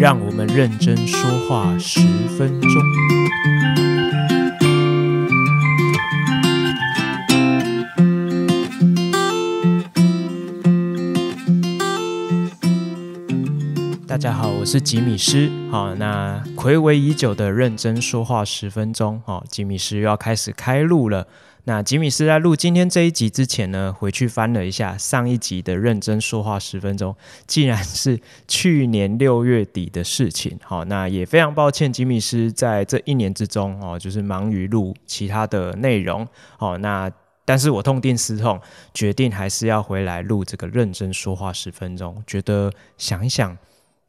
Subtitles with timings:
[0.00, 2.00] 让我们认真说话十
[2.38, 2.70] 分钟。
[14.06, 15.50] 大家好，我是吉米师。
[15.70, 21.26] 好，那睽违已久的认真说话十分钟，好，吉米师又要开始开录了。
[21.64, 27.14] 那吉米斯在录今天这一集之前呢，回去翻了一下上一集的认真说话十分钟，
[27.46, 28.18] 竟然是
[28.48, 30.58] 去年六月底的事情。
[30.62, 36.26] 好，那也非常抱歉，吉米斯在这一年之中哦，就是忙于录其他的内容。
[36.56, 37.10] 好，那
[37.44, 38.60] 但是我痛定思痛，
[38.94, 42.22] 决定还是要回来录这个认真说话十分钟。
[42.26, 43.56] 觉得想一想。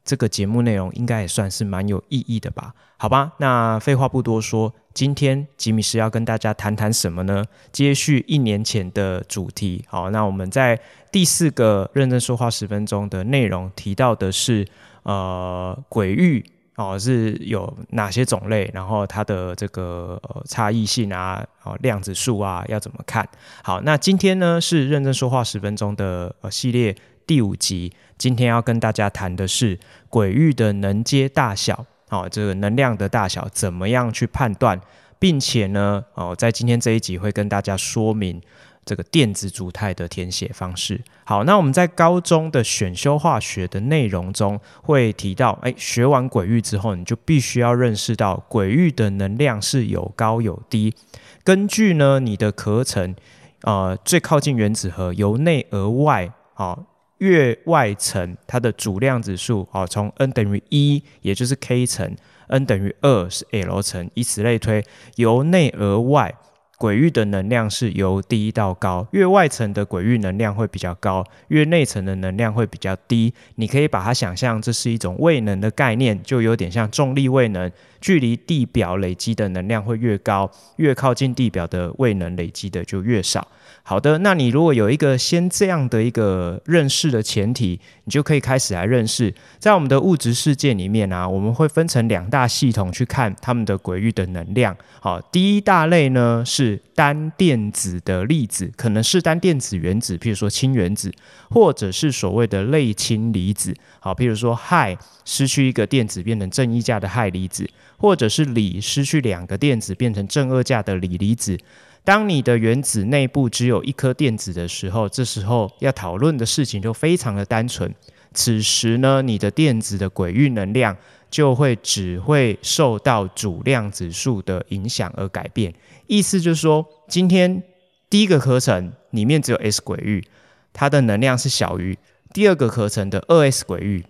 [0.04, 2.74] 这个节目内容应该也算是蛮有意义的吧？
[2.96, 7.44] 好吧，那废话不多说，今天吉米是要跟大家谈谈什么呢？
[7.72, 9.84] 接续一年前的主题。
[9.88, 10.78] 好，那我们在
[11.10, 14.66] 第四个认真说话十分钟的内容提到的是，
[15.02, 16.44] 呃，鬼域
[16.76, 23.28] 哦是有哪些种类，然后它的这个呃差异性啊，哦量子数啊要怎么看？
[23.64, 26.94] 好，那今天呢是认真说话十分钟的呃系列。
[27.24, 27.90] 第五集，
[28.22, 29.76] 今天要跟大家谈的是
[30.08, 34.80] 鬼域的能阶大小，哦，这个能量的大小怎么样去判断，
[35.18, 38.40] 并且呢，哦，在今天这一集会跟大家说明
[38.84, 41.00] 这个电子组态的填写方式。
[41.24, 50.94] 好，那我们在高中的选修化学的内容中会提到，哎，学完鬼域之后，你就必须要认识到鬼域的能量是有高有低，
[51.42, 53.16] 根据呢你的壳层，
[53.62, 56.86] 呃，最靠近原子核，由内而外，哦。
[57.22, 62.12] 越外层，它的主量子数啊，从 n 等于一，也就是 k 层
[62.48, 66.34] ，n 等于二是 l 层，以此类推，由内而外。
[66.78, 73.32] 鬼域的能量是由低到高，越外层的鬼域能量会比较高，越内层的能量会比较低。
[73.54, 77.70] 你可以把它想象这是一种位能的概念，就有点像重力位能，
[78.02, 83.48] 距离地表累积的能量会越高，越靠近地表的位能累积的就越少。
[83.84, 94.76] 好的，那你如果有一个先这样的一个认识的前提，你就可以开始来认识，在我们的物质世界里面啊，我们会分成两大系统去看它们的鬼域的能量。
[95.00, 96.80] 好，第一大类呢是。
[96.94, 101.10] 单电子的粒子可能是单电子原子，譬如说氢原子，
[101.48, 103.74] 或者是所谓的类氢离子。
[103.98, 107.68] 好，譬如说氦失去一个电子变成正一价的氦离子，
[108.02, 111.56] 或者是锂失去两个电子变成正二价的锂离子。
[112.02, 117.94] 当你的原子内部只有一颗电子的时候，这时候要讨论的事情就非常的单纯。
[118.34, 120.96] 此时呢，你的电子的轨域能量
[121.30, 125.72] 就会只会受到主量子数的影响而改变。
[126.08, 127.62] 意思就是说，今天
[128.10, 130.24] 第一个壳层里面只有 s 轨域，
[130.72, 131.96] 它的能量是小于
[132.34, 134.04] 第二个壳层的二 s 轨域，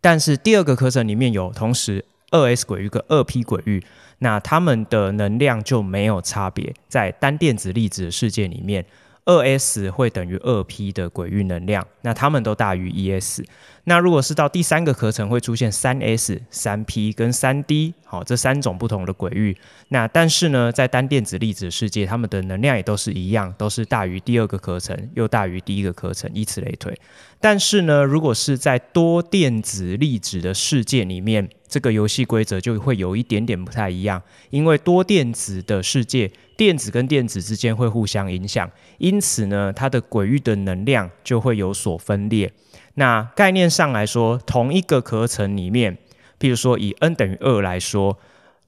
[0.00, 3.80] 但是第二个壳层里面有同时二 s 轨域跟二 p 轨域，
[4.18, 8.84] 那它们的能量就没有差别，在单电子粒子的世界里面。
[9.26, 13.42] 二 s 会等于二 p 的轨域能量，那它们都大于一 s。
[13.84, 19.56] 那如果是到第三个壳层，会出现三 s、三 p 跟三 d，好，这三种不同的轨域。
[19.88, 26.94] 那但是呢，在单电子粒子世界，它们的能量也都是一样，都是大于第二个壳层，又大于第一个壳层，以此类推。
[27.40, 42.52] 但是呢，如果是在多电子粒子的世界里面，这个游戏规则就会有一点点不太一样，因为多电子的世界，电子跟电子之间会互相影响，因此呢，它的轨域的能量就会有所分裂。
[42.94, 45.98] 那概念上来说，同一个壳层里面，
[46.38, 48.18] 譬如说以 n 等于二来说，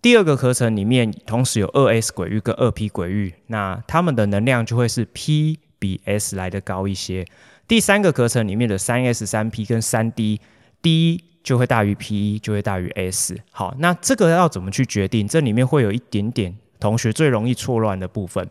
[0.03, 7.25] 第二个壳层里面同时有二 s 轨域跟二 p 轨域，那它们的能量就会是 p 比 s 来得高一些。
[7.69, 13.37] 第三个壳层里面的三 s、三 p 跟三 d，d 就会大于 P，就会大于 S。
[13.53, 15.29] 好，那这个要怎么去决定？
[15.29, 18.49] 这里面会有一点点同学最容易错乱的部分。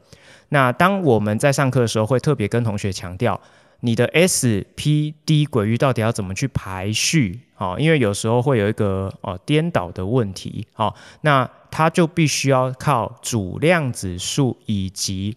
[0.49, 3.39] 那当我们在上课的时候，会特别跟同学强调，
[3.81, 7.39] 你的 S、P、D 轨域到底要怎么去排序？
[7.55, 10.67] 好，因为有时候会有一个哦颠倒的问题。
[10.73, 15.35] 好，那它就必须要靠主量子数以及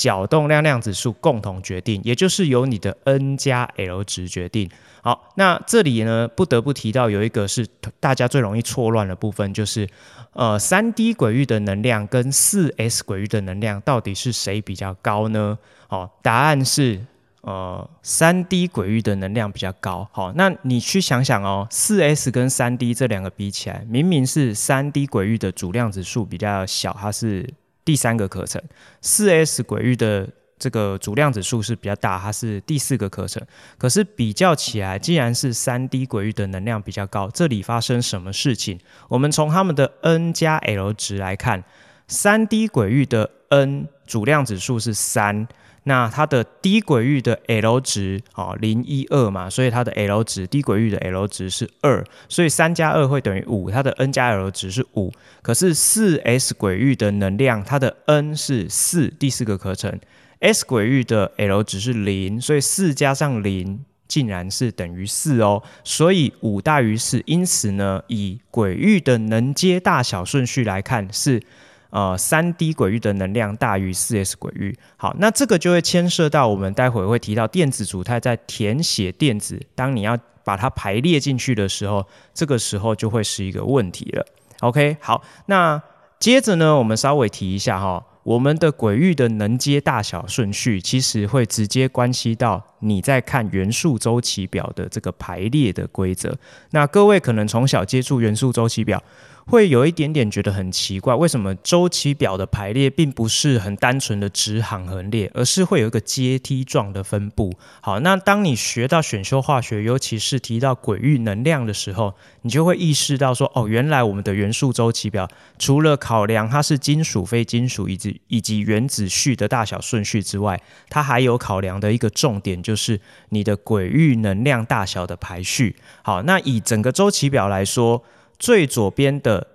[0.00, 4.70] 角动量量子数共同决定，也就是由你的 N 加 L 值决定。
[5.02, 7.66] 好，那这里呢，不得不提到有一个是
[8.00, 9.86] 大家最容易错乱的部分，就是
[10.32, 15.58] 呃，三 D 轨域的能量跟四 S 轨域的能量到底是谁比较高呢？
[15.86, 17.04] 好，答案是
[17.42, 20.08] 呃，三 D 轨域的能量比较高。
[20.12, 27.52] 好，那你去想想哦，四 S 跟三 D 这两个比起来，明明是三 D 轨域的主量子数比较小，它是。
[27.84, 28.62] 第三个课程，
[29.00, 30.28] 四 S 轨域的
[30.58, 33.42] 这个主量子数是比较大，它是第四个课程。
[33.78, 38.78] 可是比较起来，既然是三 D 轨域的能量比较高，这里发生什么事情？
[39.08, 41.64] 我们从他们的 n 加 l 值来看，
[42.08, 45.48] 三 D 轨域的 n 主量子数是三。
[45.90, 55.12] 那它的低轨域的 L 值哦，零一二嘛，所以它的 L 值低轨域的 L 值是二，所以三加二会等于五，它的 N 加 L 值是五。
[55.42, 59.98] 可是四 S 轨域的能量，它的 N 是四，第四个课程
[60.38, 71.42] ，S 轨域的 L 值是零，所以四加上零竟然是等于四哦，所以五大于四，因此呢，以轨域的能阶大小顺序来看是。
[71.90, 74.76] 呃，三 D 轨域的能量大于四 S 轨域。
[74.96, 84.24] 好，那这个就会牵涉到我们待会会提到电子组态在填写电子，当你要把它排列进去的时候，这个时候就会是一个问题了。
[84.60, 85.82] OK，好，那
[86.18, 96.36] 接着呢，我们稍微提一下哈，我们的轨域的能阶大小顺序，其实会直接关系到你在看元素周期表的这个排列的规则。
[96.70, 99.02] 那各位可能从小接触元素周期表。
[99.46, 107.52] 会有一点点觉得很奇怪，为什么周期表的排列并不是很单纯的直行横列，而是会有一个阶梯状的分布？
[107.80, 115.28] 好，那当你学到选修化学，尤其是提到轨域能量的时候，你就会意识到说，哦，原来我们的元素周期表
[115.58, 123.00] 除了考量它是金属、非金属以及以及原子序的大小顺序之外，它还有考量的一个重点，就是
[123.30, 125.74] 你的轨域能量大小的排序。
[126.02, 128.04] 好，那以整个周期表来说。
[128.40, 129.46] 最左边的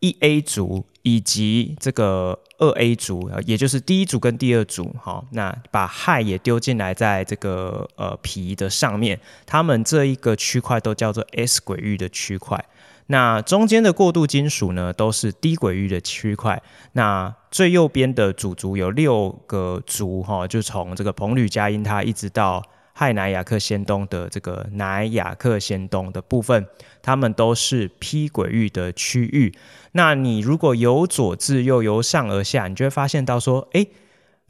[0.00, 12.64] 一 A 组以及这个二 A 组，也就是第一组跟第二组，哈，那把氦也丢进来，在这个呃皮的上面，它们这一个区块都叫做 S 轨域的区块。
[13.06, 16.60] 那中间的过渡金属呢，都是低轨域的区块。
[16.92, 22.62] 那最右边的主族有六个族，哈，就从这个硼铝镓銦钛一直到。
[23.02, 26.66] 氦氖氩氪氙氡的这个氖氩氪氙氡的部分，
[27.02, 29.52] 它们都是 p 轨域的区域。
[29.92, 33.88] 那你如果由左至右，由上而下，你就会发现到说，诶，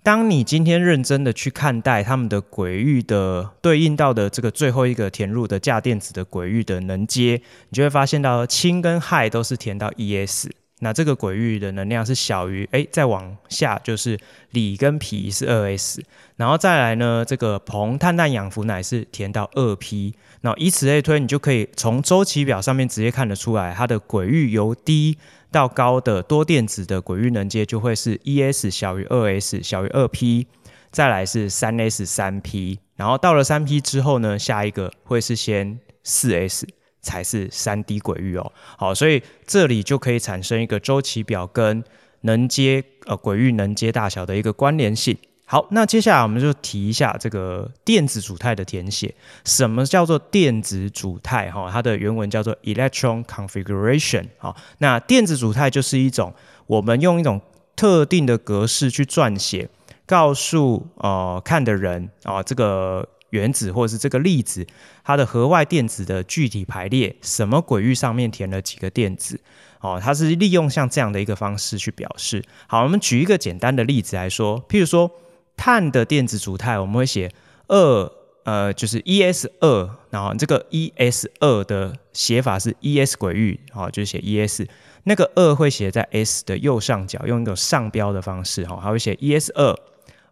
[0.02, 10.50] 当你今天认真的去看待他们的轨域的对应到的这个最后一个填入的价电子的轨域的能阶，你就会发现到氢跟氦都是填到 E S。
[10.84, 14.18] 那这个轨域的能量是小于，哎，再往下就是
[14.50, 16.02] 锂跟铍是二 s，
[16.34, 25.16] 然后再来呢，这个硼、碳、氮、氧、氟、氖是填到二 p，那以此类推，你就可以从周期表上面直接看得出来，它的轨域由低
[25.52, 30.48] 到高的多电子的轨域能阶就会是一 s 小于二 s 小于二 p，
[30.90, 36.66] 再来是三 s 三 p，然后到了三 p 之后呢，下一个会是先四 s。
[37.02, 41.82] 才是三 D 轨域哦，好，所以这里就可以产生一个周期表跟
[42.20, 45.18] 能接呃轨域能接大小的一个关联性。
[45.44, 49.12] 好，那接下来我们就提一下这个电子组态的填写。
[49.44, 51.50] 什么叫做电子组态？
[51.50, 54.24] 哈，它的原文叫做 electron configuration。
[54.38, 56.32] 好，那电子组态就是一种
[56.66, 57.40] 我们用一种
[57.74, 59.68] 特定的格式去撰写，
[60.06, 63.08] 告诉呃看的人啊、这个。
[63.32, 64.66] 原子或者是这个粒子，
[65.04, 69.40] 它的核外电子的具体排列，什么轨域上面填了几个电子？
[69.80, 72.44] 哦，它是利用像这样的一个方式去表示。
[72.66, 75.10] 好，我们举一个简单的例子来说，譬如说
[75.56, 77.32] 碳的电子组态，我们会写
[77.68, 78.12] 二，
[78.44, 84.66] 呃，就是 es 二，然后这个 es 二的写法是 es 轨域，好，就写 es，
[85.04, 89.76] 那个二会写在 s 的右上角，用一种上标的方式，哈，还会写 es 二，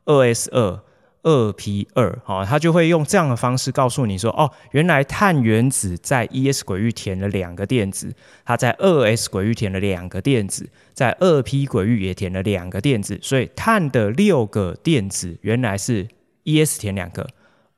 [0.04, 0.80] 二 s 二。
[1.22, 16.08] 二 p 二，好，它就会用这样的方式告诉你说，哦，原来碳原子在一 s 轨域填了两个电子，它在二 s 轨域填了两个电子，在二 p 轨域也填了两个电子，所以碳的六个电子原来是
[16.44, 17.28] 一 s 填两个，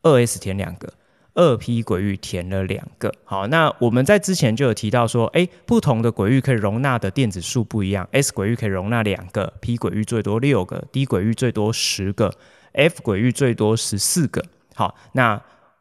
[0.02, 0.92] 二 s 填两个，
[1.34, 3.12] 二 p 轨域填了两个。
[3.24, 12.32] 好，那我们在之前就有提到说，诶，不同的轨域可以容纳的电子数不一样，s 轨域可以容纳两个，p 轨域最多六个，d 轨域最多十个。
[12.72, 15.40] F 轨域最多十四个，好，那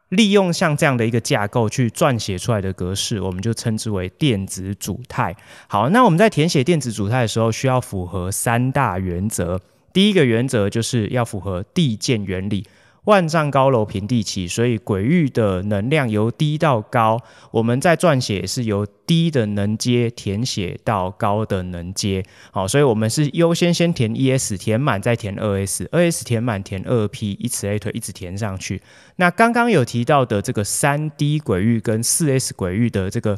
[0.10, 5.36] 利用像这样的一个架构去撰写出来的格式，我们就称之为电子组态。
[5.68, 9.60] 好，那我们在填写电子组态的时候，需要符合三大原则。
[9.94, 12.66] 第一个原则就是要符合递进原理。
[13.06, 22.24] 万丈高楼平地起，所以轨域的能量由低到高，我们在撰写是由低的能阶填写到高的能阶。
[22.52, 28.82] 好，所以我们是优先先填一 s，填满再填二 s，二 s 填满填二 p，以此类推，一直填上去。
[29.16, 33.36] 那刚刚有提到的这个三 D 轨域跟四 s 轨域的这个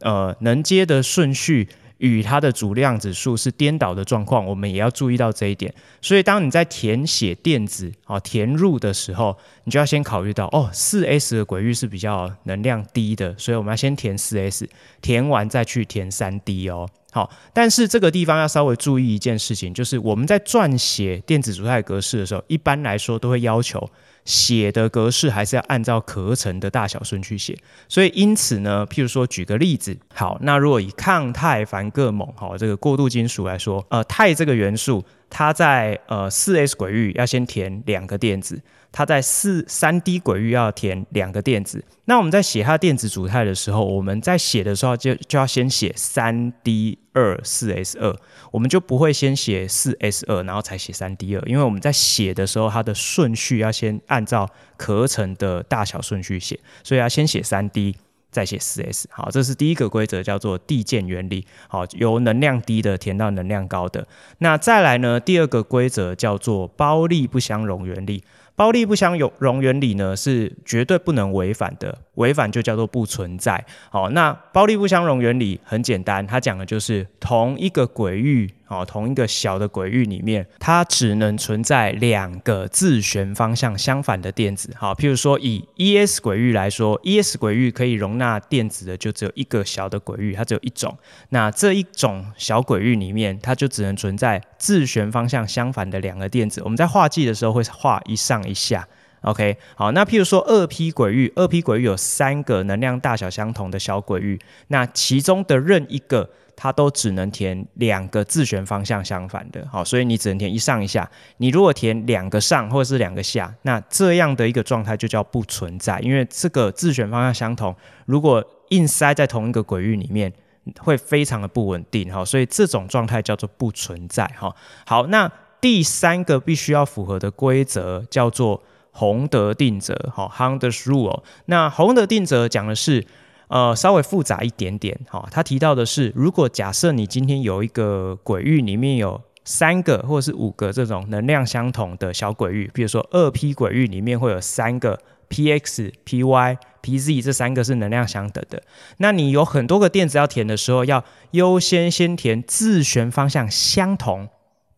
[0.00, 1.68] 呃能阶的顺序。
[1.98, 5.72] 与它的主量子数是颠倒的状况，我们也要注意到这一点。
[6.02, 14.68] 所以，当你在填写电子啊填入的时候，你就要先考虑到哦，四 s 的轨域是比较能量低的，所以我们要先填四 s，
[15.00, 16.88] 填完再去填三 d 哦。
[17.12, 23.88] 好，但是这个地方要稍微注意一件事情，就是我们在撰写电子组态格式的时候，一般来说都会要求。
[24.24, 27.56] 写的格式还是要按照壳层的大小顺序写，
[27.88, 38.60] 所以因此呢，譬如说举个例子，好，那如果以抗钛钒铬锰，好，这个过渡金属来说，呃，钛这个元素，它在呃四 s 轨域要先填两个电子。
[38.94, 48.14] 它在四三 D 轨域要填两个电子，那我们在写它电子组态的时候，我们在写的时候就就要先写三 D 二四 S 二，
[48.52, 57.96] 我们就不会先写四 S 二，然后才写三 D 二，因为我们在写的时候，它的顺序要先按照壳层的大小顺序写，所以要先写三 D，
[58.30, 59.08] 再写四 S。
[59.10, 61.44] 好，这是第一个规则，叫做递渐原理。
[61.66, 64.06] 好，由能量低的填到能量高的。
[64.38, 68.22] 那再来呢，第二个规则叫做胞粒不相容原理。
[68.56, 73.64] 包利不相容原理呢，是绝对不能违反的，违反就叫做不存在。
[73.90, 78.50] 好，那胞粒不相容原理很简单，它讲的就是同一个轨域。
[78.66, 84.74] 哦，同一个小的轨域里面，它只能存在两个自旋方向相反的电子。
[84.74, 90.96] 好，譬如说以 e_s 轨域来说，e_s 轨域可以容纳电子的就只有一个小的轨域，它只有一种。
[91.28, 96.60] 那这一种小轨域里面，它就只能存在自旋方向相反的两个电子。
[96.64, 98.88] 我们在画记的时候会画一上一下。
[99.24, 104.38] OK，好，那譬如说二 p 轨域，二 p 轨域有三个能量大小相同的小轨域，
[104.68, 106.30] 那其中的任一个。
[106.56, 111.10] 它都只能填两个自旋方向相反的，好，所以你只能填一上一下。
[111.38, 117.74] 你如果填两个上或者是两个下，那这样的一个状态就叫不存在，因为这个自旋方向相同，
[118.06, 120.32] 如果硬塞在同一个轨域里面，
[120.78, 124.54] 会非常的不稳定，哈，所以这种状态叫做不存在，哈。
[124.86, 125.28] 好，那
[125.60, 128.62] 第三个必须要符合的规则叫做
[128.94, 131.22] 洪德定则，好，Holder's rule。
[131.44, 133.06] 那洪德定则讲的是。
[133.48, 144.98] 呃，稍微复杂一点点，哈、哦，他提到的是，如果假设你今天有一个轨域里面有三个或者是五个这种能量相同的小轨域，比如说二 p 轨域里面会有三个
[145.28, 148.62] px、py、pz 这三个是能量相等的，
[148.96, 154.26] 那你有很多个电子要填的时候，要优先先填自旋方向相同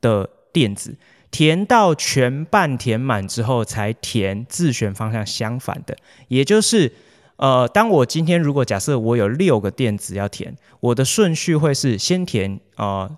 [0.01, 0.99] 的电子，
[1.37, 5.95] 填到全半填满之后，才填自选方向相反的，
[6.29, 6.91] 也就是。
[7.37, 13.11] 呃，当我今天如果假设我有六个电子要填，我的顺序会是先填啊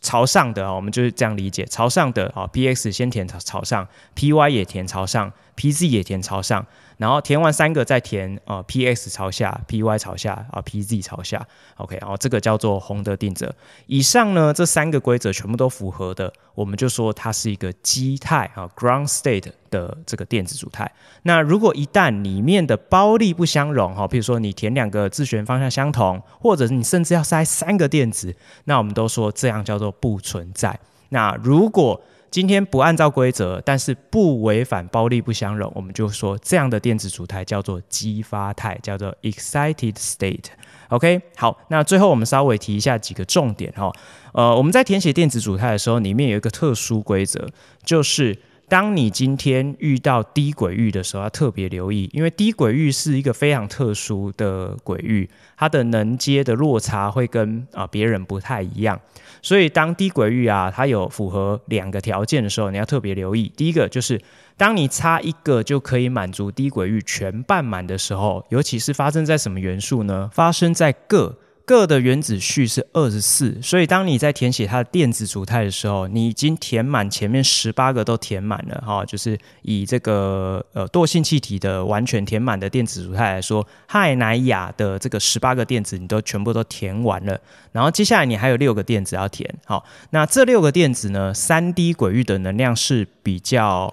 [0.00, 6.66] 朝上的啊，我们就是这样理解，朝上的啊，px 先填朝朝上，py 也填朝上，pz 也填朝上。
[6.98, 11.46] 然后填完三个再填，啊，P_x 朝下，P_y 朝下，啊，P_z 朝下
[11.76, 13.54] ，OK，然后这个叫做洪德定则。
[13.86, 20.90] 以上呢这三个规则全部都符合的，我们就说它是一个基态啊，ground state 的这个电子组态。
[21.22, 30.78] 那如果一旦里面的胞粒不相容，哈，比如说你填两个自旋方向相同，或者你甚至要塞三个电子，那我们都说这样叫做不存在。
[31.10, 40.44] 那如果今天不按照规则，但是不违反胞粒不相容，我们就说这样的电子组态叫做激发态，叫做 excited state。
[40.88, 43.90] OK，好，那最后我们稍微提一下几个重点哈。
[44.32, 47.48] 呃，我们在填写电子组态的时候，里面有一个特殊规则，
[47.84, 48.36] 就是。
[48.68, 59.00] 当你今天遇到低轨域的时候，要特别留意，因为低轨域是一个非常特殊的轨域，它的能阶的落差会跟啊别人不太一样。
[59.40, 63.52] 所以当低轨域啊，它有符合两个条件的时候，你要特别留意。
[63.56, 64.20] 第一个就是，
[64.56, 70.28] 当你差一个就可以满足低轨域全半满的时候，尤其是发生在什么元素呢？
[70.32, 71.36] 发生在铬。
[71.66, 87.36] 铬的原子序是二十四，所以当你在填写它的电子组态的时候，你已经填满前面十八个都填满了哈，就是以这个呃惰性气体的完全填满的电子组态来说，氦氖氩的这个十八个电子你都全部都填完了，
[87.72, 93.92] 然后接下来你还有六个电子要填，好，那这六个电子呢，三 D 轨域的能量是比较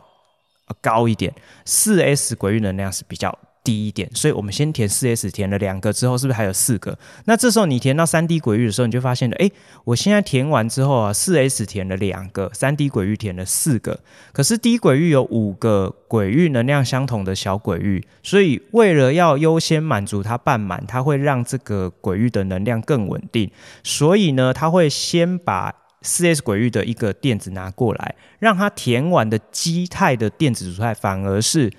[0.80, 1.34] 高一点，
[1.66, 3.36] 四 S 轨域能量是比较。
[3.64, 6.98] 低一点，所以我们先填四 S，填了两个之后，是不是还有四个？
[7.26, 9.50] 那这时候你填到三 D 轨域的时候，你就发现了，哎，
[9.86, 14.02] 我现在填完之后啊，四 S 填了两个，三 D 轨域填了四个，
[14.34, 23.50] 可是 D 轨域有五个轨域能量相同的小轨域，所以为了要优先满足它半满，它会让这个轨域的能量更稳定，
[23.82, 31.72] 所以呢，它会先把四 S 轨域的一个电子拿过来，让它填完的基态的电子组态反而是。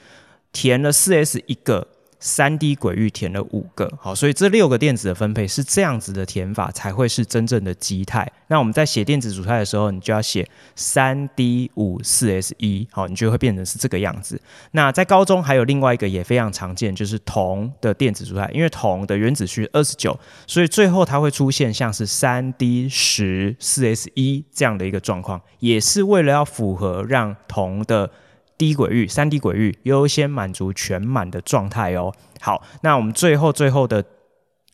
[0.54, 1.88] 填了四 S 一个，
[2.20, 8.30] 三 D 轨域填了五个，好，所以这六个电子的分配是这样子的填法，才会是真正的基态。
[8.46, 14.40] 那我们在写电子组态的时候，你就要写三 D 五四 S 一，好，你就会变成是这个样子。
[14.70, 28.08] 那在高中还有另外一个也非常常见，就是铜的电子组态，因为铜的原子序二十九，所以最后它会出现像是三 D 十四 S 一这样的一个状况，也是为了要符合让铜的。
[28.56, 32.12] 低轨域、三 D 轨域优先满足全满的状态哦。
[32.40, 34.04] 好，那我们最后最后的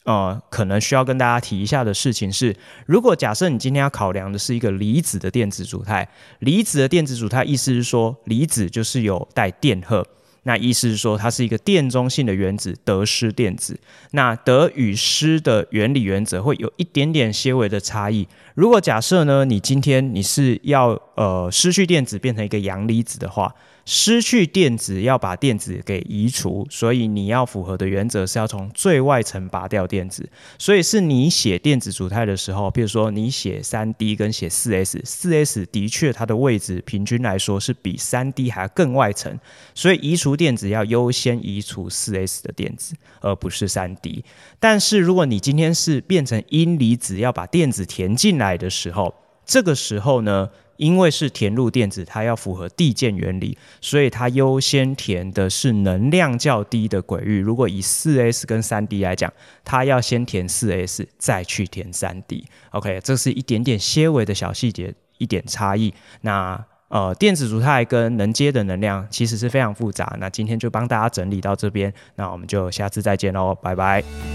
[0.04, 2.56] 呃，可能需要跟大家提一下的事情是，
[2.86, 6.08] 如果假设你今天要考量的是一个离子的电子组态，
[6.38, 10.06] 离子的电子组态意思是说，离子就是有带电荷。
[10.44, 13.78] 那意思是说，它是一个电中性的原子，得失电子。
[14.12, 18.26] 那得与失的原理原则会有一点点些微的差异。
[18.54, 23.54] 如果假设呢，你今天你是要呃失去电子变成一个阳离子的话。
[23.92, 30.30] 失去电子要把电子给移除，所以你要符合的原则是要从最外层拔掉电子。
[30.60, 39.36] 所以是你写电子组态的时候，比如说你写三 D 跟写四 S，四 S 的确它的位置平均来说是比三 D 还要更外层，
[39.74, 44.24] 所以移除电子要优先移除四 S 的电子，而不是三 D。
[44.60, 49.12] 但是如果你今天是变成阴离子要把电子填进来的时候，
[49.44, 50.48] 这个时候呢？
[50.80, 57.38] 因为是填入电子，它要符合递键原理，所以它优先填的是能量较低的轨域。
[57.38, 59.30] 如果以四 S 跟三 D 来讲，
[59.62, 62.46] 它要先填四 S，再去填三 D。
[62.70, 65.92] OK，这是一点点些微的小细节，一点差异。
[66.22, 70.16] 那呃，电子组态跟能接的能量其实是非常复杂。
[70.18, 74.29] 那今天就帮大家整理到这边，那我们就下次再见喽，拜拜。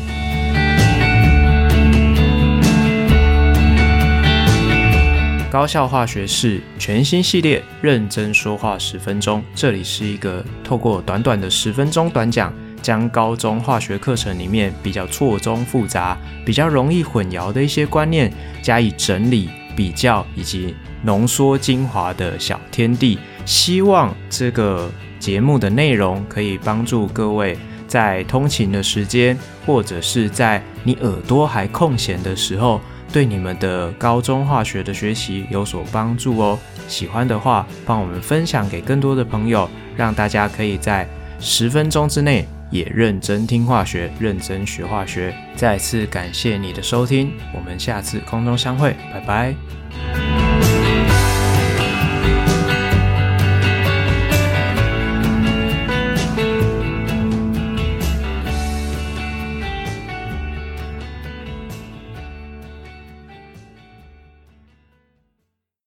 [5.56, 9.42] 高效化学式全新系列，认真说话十分钟。
[9.56, 18.30] 这里是一个透过短短的十分钟短讲，将高中化学课程里面比较错综复杂、比较容易混淆的一些观念
[18.62, 23.18] 加以整理、比较以及浓缩精华的小天地。
[23.46, 27.58] 希望这个节目的内容可以帮助各位
[27.96, 32.82] 在通勤的时间，或者是在你耳朵还空闲的时候。
[33.14, 36.60] 对你们的高中化学的学习有所帮助哦。
[36.90, 41.08] 喜欢的话，帮我们分享给更多的朋友，让大家可以在
[41.40, 45.34] 十分钟之内也认真听化学，认真学化学。
[45.56, 50.25] 再次感谢你的收听，我们下次空中相会，拜拜。